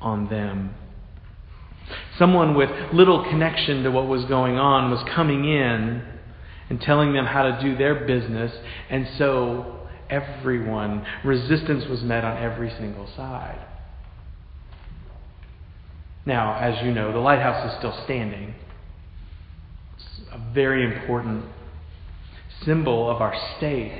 on 0.00 0.28
them. 0.28 0.74
Someone 2.18 2.54
with 2.54 2.70
little 2.92 3.24
connection 3.24 3.82
to 3.84 3.90
what 3.90 4.06
was 4.06 4.24
going 4.26 4.58
on 4.58 4.90
was 4.90 5.02
coming 5.14 5.46
in 5.46 6.02
and 6.68 6.80
telling 6.80 7.14
them 7.14 7.24
how 7.24 7.42
to 7.42 7.60
do 7.60 7.76
their 7.76 8.06
business, 8.06 8.52
and 8.90 9.08
so 9.18 9.79
everyone. 10.10 11.06
Resistance 11.24 11.86
was 11.88 12.02
met 12.02 12.24
on 12.24 12.42
every 12.42 12.70
single 12.70 13.08
side. 13.16 13.66
Now, 16.26 16.58
as 16.58 16.84
you 16.84 16.92
know, 16.92 17.12
the 17.12 17.18
lighthouse 17.18 17.72
is 17.72 17.78
still 17.78 17.98
standing. 18.04 18.54
It's 19.96 20.20
a 20.32 20.52
very 20.52 20.84
important 20.84 21.44
symbol 22.64 23.10
of 23.10 23.22
our 23.22 23.34
state. 23.56 23.98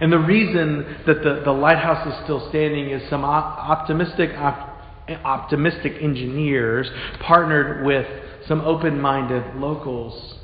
And 0.00 0.12
the 0.12 0.18
reason 0.18 1.02
that 1.06 1.22
the, 1.22 1.42
the 1.44 1.52
lighthouse 1.52 2.06
is 2.06 2.24
still 2.24 2.48
standing 2.50 2.90
is 2.90 3.08
some 3.10 3.24
optimistic, 3.24 4.30
op, 4.36 4.80
optimistic 5.24 5.94
engineers 6.00 6.88
partnered 7.20 7.84
with 7.84 8.06
some 8.46 8.60
open 8.60 9.00
minded 9.00 9.56
locals 9.56 10.38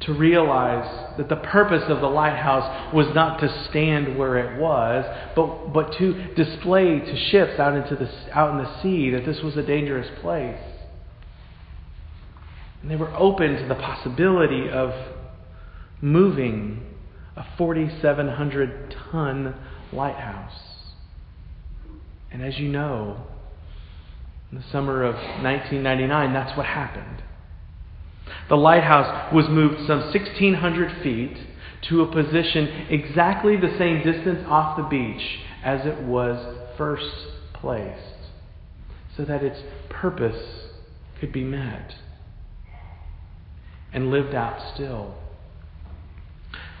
to 0.00 0.14
realize 0.14 1.16
that 1.18 1.28
the 1.28 1.36
purpose 1.36 1.84
of 1.88 2.00
the 2.00 2.08
lighthouse 2.08 2.94
was 2.94 3.06
not 3.14 3.38
to 3.40 3.66
stand 3.68 4.16
where 4.16 4.38
it 4.38 4.58
was, 4.58 5.04
but, 5.36 5.72
but 5.74 5.92
to 5.98 6.34
display 6.34 7.00
to 7.00 7.16
ships 7.30 7.58
out, 7.60 7.76
into 7.76 7.96
the, 7.96 8.10
out 8.36 8.50
in 8.50 8.64
the 8.64 8.82
sea 8.82 9.10
that 9.10 9.26
this 9.26 9.42
was 9.42 9.56
a 9.56 9.62
dangerous 9.62 10.08
place. 10.22 10.58
And 12.80 12.90
they 12.90 12.96
were 12.96 13.14
open 13.14 13.56
to 13.56 13.68
the 13.68 13.74
possibility 13.74 14.70
of 14.70 14.92
moving 16.00 16.86
a 17.36 17.44
4,700 17.58 18.96
ton 19.10 19.54
lighthouse. 19.92 20.58
And 22.32 22.42
as 22.42 22.58
you 22.58 22.68
know, 22.68 23.26
in 24.50 24.58
the 24.58 24.64
summer 24.72 25.02
of 25.02 25.14
1999, 25.14 26.32
that's 26.32 26.56
what 26.56 26.64
happened. 26.64 27.22
The 28.50 28.56
lighthouse 28.56 29.32
was 29.32 29.48
moved 29.48 29.86
some 29.86 30.00
1,600 30.00 31.02
feet 31.04 31.38
to 31.82 32.02
a 32.02 32.12
position 32.12 32.66
exactly 32.90 33.56
the 33.56 33.74
same 33.78 34.02
distance 34.02 34.44
off 34.48 34.76
the 34.76 34.82
beach 34.82 35.22
as 35.62 35.86
it 35.86 36.02
was 36.02 36.58
first 36.76 37.14
placed, 37.54 38.18
so 39.16 39.24
that 39.24 39.44
its 39.44 39.60
purpose 39.88 40.66
could 41.20 41.32
be 41.32 41.44
met 41.44 41.94
and 43.92 44.10
lived 44.10 44.34
out 44.34 44.74
still. 44.74 45.14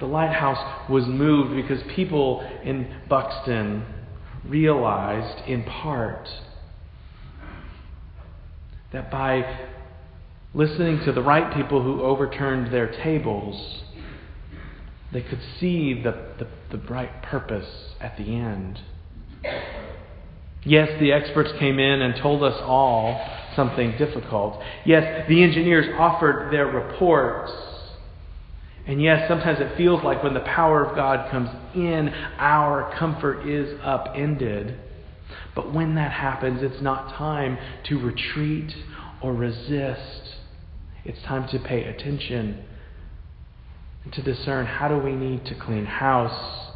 The 0.00 0.06
lighthouse 0.06 0.90
was 0.90 1.06
moved 1.06 1.54
because 1.54 1.82
people 1.94 2.40
in 2.64 2.92
Buxton 3.08 3.84
realized, 4.44 5.46
in 5.46 5.62
part, 5.62 6.28
that 8.92 9.08
by 9.08 9.68
listening 10.54 11.00
to 11.04 11.12
the 11.12 11.22
right 11.22 11.54
people 11.54 11.82
who 11.82 12.02
overturned 12.02 12.72
their 12.72 12.90
tables, 12.90 13.82
they 15.12 15.22
could 15.22 15.40
see 15.58 16.02
the, 16.02 16.12
the, 16.38 16.46
the 16.70 16.76
bright 16.76 17.22
purpose 17.22 17.94
at 18.00 18.16
the 18.16 18.24
end. 18.24 18.80
Yes, 20.64 20.88
the 21.00 21.12
experts 21.12 21.50
came 21.58 21.78
in 21.78 22.02
and 22.02 22.20
told 22.20 22.42
us 22.42 22.58
all 22.62 23.20
something 23.56 23.96
difficult. 23.96 24.60
Yes, 24.84 25.26
the 25.28 25.42
engineers 25.42 25.86
offered 25.98 26.52
their 26.52 26.66
reports. 26.66 27.52
And 28.86 29.00
yes, 29.02 29.28
sometimes 29.28 29.60
it 29.60 29.76
feels 29.76 30.02
like 30.04 30.22
when 30.22 30.34
the 30.34 30.40
power 30.40 30.84
of 30.84 30.96
God 30.96 31.30
comes 31.30 31.48
in, 31.74 32.08
our 32.38 32.94
comfort 32.98 33.48
is 33.48 33.78
upended. 33.82 34.78
But 35.54 35.72
when 35.72 35.94
that 35.94 36.12
happens, 36.12 36.62
it's 36.62 36.82
not 36.82 37.14
time 37.14 37.58
to 37.84 37.98
retreat 37.98 38.74
or 39.22 39.32
resist. 39.32 40.36
It's 41.04 41.22
time 41.22 41.48
to 41.48 41.58
pay 41.58 41.84
attention 41.84 42.64
and 44.04 44.12
to 44.12 44.22
discern 44.22 44.66
how 44.66 44.88
do 44.88 44.98
we 44.98 45.12
need 45.12 45.44
to 45.46 45.54
clean 45.54 45.86
house 45.86 46.70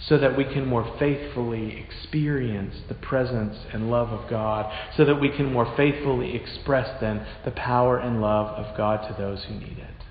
so 0.00 0.16
that 0.18 0.36
we 0.36 0.44
can 0.44 0.66
more 0.66 0.96
faithfully 0.98 1.76
experience 1.78 2.74
the 2.88 2.94
presence 2.94 3.56
and 3.72 3.90
love 3.90 4.08
of 4.08 4.28
God, 4.30 4.72
so 4.96 5.04
that 5.04 5.20
we 5.20 5.28
can 5.28 5.52
more 5.52 5.70
faithfully 5.76 6.34
express 6.34 7.00
then 7.00 7.26
the 7.44 7.50
power 7.50 7.98
and 7.98 8.20
love 8.20 8.46
of 8.48 8.76
God 8.76 9.06
to 9.08 9.22
those 9.22 9.44
who 9.44 9.54
need 9.54 9.76
it. 9.78 10.04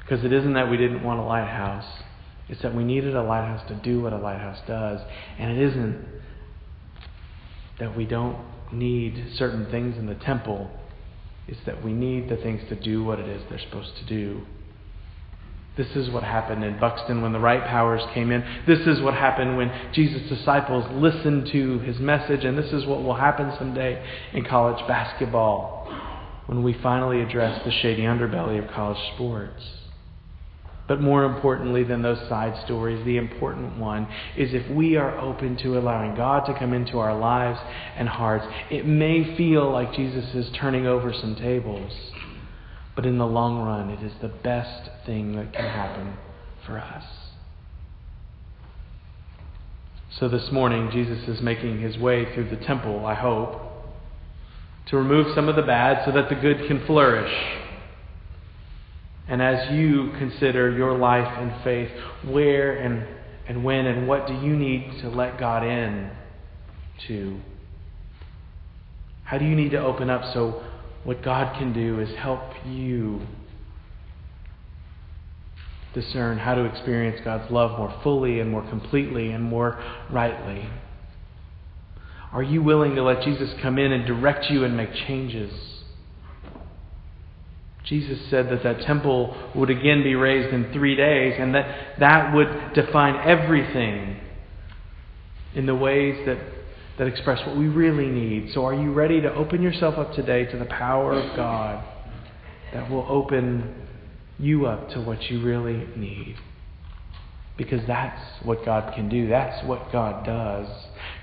Because 0.00 0.24
it 0.24 0.32
isn't 0.32 0.54
that 0.54 0.68
we 0.68 0.76
didn't 0.76 1.04
want 1.04 1.20
a 1.20 1.22
lighthouse, 1.22 2.02
it's 2.48 2.60
that 2.62 2.74
we 2.74 2.82
needed 2.82 3.14
a 3.14 3.22
lighthouse 3.22 3.66
to 3.68 3.76
do 3.76 4.02
what 4.02 4.12
a 4.12 4.18
lighthouse 4.18 4.58
does, 4.66 5.00
and 5.38 5.52
it 5.56 5.62
isn't 5.68 6.04
that 7.78 7.96
we 7.96 8.04
don't 8.04 8.36
need 8.72 9.32
certain 9.36 9.70
things 9.70 9.96
in 9.96 10.06
the 10.06 10.14
temple 10.14 10.70
is 11.48 11.56
that 11.66 11.84
we 11.84 11.92
need 11.92 12.28
the 12.28 12.36
things 12.36 12.62
to 12.68 12.76
do 12.76 13.02
what 13.02 13.18
it 13.18 13.28
is 13.28 13.42
they're 13.48 13.58
supposed 13.58 13.96
to 13.96 14.04
do. 14.04 14.42
This 15.76 15.96
is 15.96 16.10
what 16.10 16.22
happened 16.22 16.64
in 16.64 16.78
Buxton 16.78 17.22
when 17.22 17.32
the 17.32 17.38
right 17.38 17.64
powers 17.64 18.02
came 18.12 18.30
in. 18.30 18.44
This 18.66 18.80
is 18.86 19.00
what 19.00 19.14
happened 19.14 19.56
when 19.56 19.72
Jesus' 19.92 20.28
disciples 20.28 20.84
listened 20.92 21.46
to 21.52 21.78
his 21.80 21.98
message. 21.98 22.44
And 22.44 22.58
this 22.58 22.72
is 22.72 22.84
what 22.86 23.02
will 23.02 23.14
happen 23.14 23.52
someday 23.56 24.04
in 24.32 24.44
college 24.44 24.86
basketball 24.86 25.88
when 26.46 26.62
we 26.62 26.74
finally 26.82 27.22
address 27.22 27.64
the 27.64 27.70
shady 27.70 28.02
underbelly 28.02 28.62
of 28.62 28.70
college 28.72 28.98
sports. 29.14 29.62
But 30.90 31.00
more 31.00 31.22
importantly 31.22 31.84
than 31.84 32.02
those 32.02 32.18
side 32.28 32.64
stories, 32.64 33.04
the 33.04 33.16
important 33.16 33.78
one 33.78 34.08
is 34.36 34.52
if 34.52 34.68
we 34.70 34.96
are 34.96 35.16
open 35.20 35.56
to 35.58 35.78
allowing 35.78 36.16
God 36.16 36.46
to 36.46 36.58
come 36.58 36.72
into 36.72 36.98
our 36.98 37.16
lives 37.16 37.60
and 37.96 38.08
hearts, 38.08 38.44
it 38.72 38.84
may 38.84 39.36
feel 39.36 39.70
like 39.70 39.92
Jesus 39.92 40.34
is 40.34 40.50
turning 40.56 40.88
over 40.88 41.12
some 41.12 41.36
tables. 41.36 41.92
But 42.96 43.06
in 43.06 43.18
the 43.18 43.26
long 43.26 43.62
run, 43.62 43.90
it 43.90 44.02
is 44.04 44.14
the 44.20 44.30
best 44.42 44.90
thing 45.06 45.36
that 45.36 45.52
can 45.52 45.64
happen 45.64 46.14
for 46.66 46.76
us. 46.80 47.04
So 50.18 50.28
this 50.28 50.50
morning, 50.50 50.90
Jesus 50.90 51.28
is 51.28 51.40
making 51.40 51.80
his 51.80 51.98
way 51.98 52.34
through 52.34 52.50
the 52.50 52.64
temple, 52.64 53.06
I 53.06 53.14
hope, 53.14 53.62
to 54.86 54.96
remove 54.96 55.36
some 55.36 55.48
of 55.48 55.54
the 55.54 55.62
bad 55.62 56.04
so 56.04 56.10
that 56.10 56.28
the 56.28 56.34
good 56.34 56.66
can 56.66 56.84
flourish. 56.84 57.59
And 59.30 59.40
as 59.40 59.70
you 59.70 60.10
consider 60.18 60.76
your 60.76 60.98
life 60.98 61.38
and 61.38 61.62
faith, 61.62 61.88
where 62.24 62.76
and, 62.78 63.06
and 63.46 63.62
when 63.62 63.86
and 63.86 64.08
what 64.08 64.26
do 64.26 64.34
you 64.34 64.56
need 64.56 65.00
to 65.02 65.08
let 65.08 65.38
God 65.38 65.62
in 65.62 66.10
to? 67.06 67.40
How 69.22 69.38
do 69.38 69.44
you 69.44 69.54
need 69.54 69.70
to 69.70 69.78
open 69.78 70.10
up 70.10 70.34
so 70.34 70.64
what 71.04 71.22
God 71.22 71.56
can 71.56 71.72
do 71.72 72.00
is 72.00 72.12
help 72.16 72.42
you 72.66 73.20
discern 75.94 76.36
how 76.38 76.56
to 76.56 76.64
experience 76.64 77.20
God's 77.24 77.52
love 77.52 77.78
more 77.78 78.00
fully 78.02 78.40
and 78.40 78.50
more 78.50 78.68
completely 78.68 79.30
and 79.30 79.44
more 79.44 79.80
rightly? 80.10 80.68
Are 82.32 82.42
you 82.42 82.64
willing 82.64 82.96
to 82.96 83.04
let 83.04 83.22
Jesus 83.22 83.54
come 83.62 83.78
in 83.78 83.92
and 83.92 84.04
direct 84.06 84.50
you 84.50 84.64
and 84.64 84.76
make 84.76 84.92
changes? 84.92 85.52
Jesus 87.90 88.20
said 88.30 88.48
that 88.50 88.62
that 88.62 88.82
temple 88.82 89.36
would 89.56 89.68
again 89.68 90.04
be 90.04 90.14
raised 90.14 90.54
in 90.54 90.72
three 90.72 90.94
days 90.94 91.34
and 91.36 91.52
that 91.56 91.98
that 91.98 92.32
would 92.32 92.72
define 92.72 93.16
everything 93.28 94.16
in 95.56 95.66
the 95.66 95.74
ways 95.74 96.24
that 96.24 96.38
that 96.98 97.08
express 97.08 97.44
what 97.46 97.56
we 97.56 97.66
really 97.66 98.06
need. 98.06 98.52
So, 98.52 98.64
are 98.64 98.74
you 98.74 98.92
ready 98.92 99.20
to 99.22 99.34
open 99.34 99.60
yourself 99.60 99.96
up 99.98 100.12
today 100.14 100.44
to 100.44 100.56
the 100.56 100.66
power 100.66 101.14
of 101.14 101.34
God 101.34 101.84
that 102.72 102.88
will 102.88 103.06
open 103.08 103.74
you 104.38 104.66
up 104.66 104.90
to 104.90 105.00
what 105.00 105.22
you 105.24 105.42
really 105.42 105.88
need? 105.96 106.36
Because 107.56 107.80
that's 107.88 108.20
what 108.44 108.64
God 108.64 108.94
can 108.94 109.08
do. 109.08 109.28
That's 109.28 109.66
what 109.66 109.90
God 109.90 110.24
does. 110.24 110.68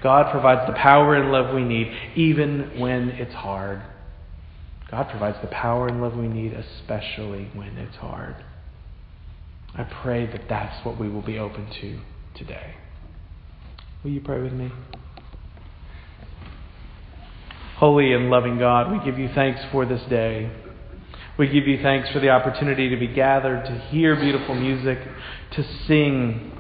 God 0.04 0.32
provides 0.32 0.68
the 0.68 0.74
power 0.74 1.16
and 1.16 1.32
love 1.32 1.56
we 1.56 1.64
need, 1.64 1.96
even 2.16 2.78
when 2.78 3.10
it's 3.12 3.34
hard. 3.34 3.82
God 4.90 5.10
provides 5.10 5.38
the 5.42 5.48
power 5.48 5.88
and 5.88 6.02
love 6.02 6.16
we 6.16 6.28
need, 6.28 6.54
especially 6.54 7.50
when 7.54 7.78
it's 7.78 7.98
hard. 7.98 8.36
I 9.76 9.84
pray 9.84 10.26
that 10.26 10.44
that's 10.48 10.86
what 10.86 11.00
we 11.00 11.10
will 11.10 11.22
be 11.22 11.38
open 11.38 11.68
to 11.82 12.00
today. 12.36 12.76
Will 14.04 14.12
you 14.12 14.22
pray 14.22 14.42
with 14.42 14.54
me? 14.54 14.72
Holy 17.76 18.14
and 18.14 18.30
loving 18.30 18.58
God, 18.58 18.92
we 18.92 19.04
give 19.06 19.20
you 19.20 19.30
thanks 19.36 19.62
for 19.72 19.86
this 19.86 20.02
day. 20.10 20.52
We 21.38 21.48
give 21.48 21.68
you 21.68 21.80
thanks 21.84 22.10
for 22.10 22.20
the 22.20 22.30
opportunity 22.30 22.90
to 22.90 22.98
be 22.98 23.08
gathered, 23.08 23.66
to 23.66 23.78
hear 23.90 24.16
beautiful 24.16 24.56
music, 24.56 24.98
to 25.52 25.64
sing 25.86 26.52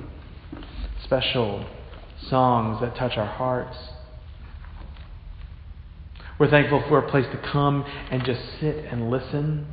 special 1.03 1.65
songs 2.29 2.81
that 2.81 2.95
touch 2.95 3.17
our 3.17 3.25
hearts. 3.25 3.75
We're 6.39 6.51
thankful 6.51 6.83
for 6.87 6.99
a 6.99 7.09
place 7.09 7.25
to 7.31 7.51
come 7.51 7.83
and 8.11 8.23
just 8.23 8.41
sit 8.59 8.85
and 8.91 9.09
listen 9.09 9.65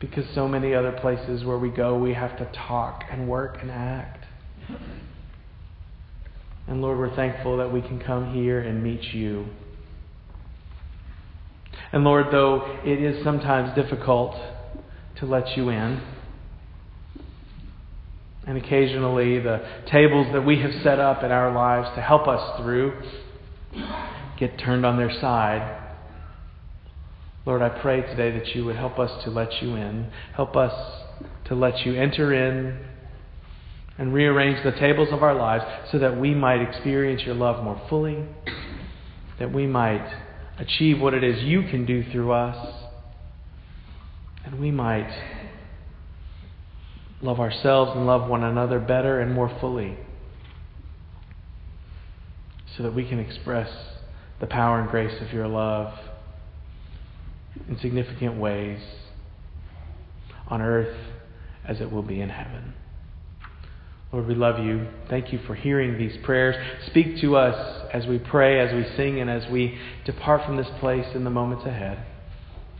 because 0.00 0.26
so 0.34 0.46
many 0.46 0.74
other 0.74 0.92
places 0.92 1.44
where 1.44 1.56
we 1.56 1.70
go, 1.70 1.96
we 1.96 2.12
have 2.12 2.36
to 2.36 2.44
talk 2.52 3.04
and 3.10 3.26
work 3.26 3.56
and 3.62 3.70
act. 3.70 4.26
And 6.66 6.82
Lord, 6.82 6.98
we're 6.98 7.16
thankful 7.16 7.56
that 7.56 7.72
we 7.72 7.80
can 7.80 8.00
come 8.00 8.34
here 8.34 8.60
and 8.60 8.82
meet 8.82 9.14
you. 9.14 9.46
And 11.90 12.04
Lord, 12.04 12.26
though 12.30 12.80
it 12.84 13.02
is 13.02 13.24
sometimes 13.24 13.74
difficult 13.74 14.36
to 15.16 15.26
let 15.26 15.56
you 15.56 15.70
in, 15.70 16.02
and 18.46 18.58
occasionally 18.58 19.38
the 19.38 19.64
tables 19.86 20.26
that 20.34 20.44
we 20.44 20.60
have 20.60 20.72
set 20.82 20.98
up 20.98 21.22
in 21.22 21.30
our 21.30 21.54
lives 21.54 21.94
to 21.94 22.02
help 22.02 22.28
us 22.28 22.60
through 22.60 22.92
get 24.42 24.58
turned 24.58 24.84
on 24.84 24.96
their 24.96 25.12
side. 25.20 25.78
Lord, 27.46 27.62
I 27.62 27.68
pray 27.68 28.02
today 28.02 28.36
that 28.36 28.56
you 28.56 28.64
would 28.64 28.74
help 28.74 28.98
us 28.98 29.22
to 29.22 29.30
let 29.30 29.62
you 29.62 29.76
in. 29.76 30.10
Help 30.34 30.56
us 30.56 30.72
to 31.44 31.54
let 31.54 31.86
you 31.86 31.94
enter 31.94 32.34
in 32.34 32.76
and 33.98 34.12
rearrange 34.12 34.64
the 34.64 34.72
tables 34.72 35.10
of 35.12 35.22
our 35.22 35.34
lives 35.34 35.64
so 35.92 35.98
that 36.00 36.18
we 36.18 36.34
might 36.34 36.60
experience 36.60 37.22
your 37.22 37.36
love 37.36 37.62
more 37.62 37.80
fully, 37.88 38.24
that 39.38 39.52
we 39.52 39.64
might 39.64 40.04
achieve 40.58 41.00
what 41.00 41.14
it 41.14 41.22
is 41.22 41.40
you 41.44 41.62
can 41.62 41.86
do 41.86 42.02
through 42.10 42.32
us. 42.32 42.74
And 44.44 44.58
we 44.58 44.72
might 44.72 45.08
love 47.20 47.38
ourselves 47.38 47.92
and 47.94 48.06
love 48.06 48.28
one 48.28 48.42
another 48.42 48.80
better 48.80 49.20
and 49.20 49.32
more 49.32 49.56
fully 49.60 49.96
so 52.76 52.82
that 52.82 52.92
we 52.92 53.08
can 53.08 53.20
express 53.20 53.68
the 54.42 54.48
power 54.48 54.80
and 54.80 54.90
grace 54.90 55.22
of 55.22 55.32
your 55.32 55.46
love 55.46 55.94
in 57.68 57.78
significant 57.78 58.36
ways 58.36 58.80
on 60.48 60.60
earth 60.60 60.96
as 61.64 61.80
it 61.80 61.90
will 61.90 62.02
be 62.02 62.20
in 62.20 62.28
heaven. 62.28 62.74
Lord, 64.12 64.26
we 64.26 64.34
love 64.34 64.58
you. 64.58 64.88
Thank 65.08 65.32
you 65.32 65.38
for 65.46 65.54
hearing 65.54 65.96
these 65.96 66.18
prayers. 66.24 66.56
Speak 66.88 67.20
to 67.20 67.36
us 67.36 67.86
as 67.94 68.04
we 68.06 68.18
pray, 68.18 68.58
as 68.58 68.74
we 68.74 68.84
sing, 68.96 69.20
and 69.20 69.30
as 69.30 69.48
we 69.50 69.78
depart 70.04 70.44
from 70.44 70.56
this 70.56 70.66
place 70.80 71.06
in 71.14 71.22
the 71.22 71.30
moments 71.30 71.64
ahead. 71.64 72.04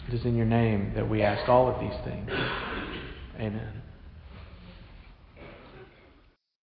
It 0.08 0.14
is 0.14 0.24
in 0.24 0.34
your 0.34 0.46
name 0.46 0.92
that 0.96 1.08
we 1.08 1.22
ask 1.22 1.48
all 1.48 1.72
of 1.72 1.80
these 1.80 1.98
things. 2.04 2.28
Amen. 3.36 3.81